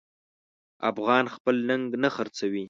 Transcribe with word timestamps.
افغان 0.89 1.25
خپل 1.35 1.55
ننګ 1.69 1.85
نه 2.03 2.09
خرڅوي. 2.15 2.59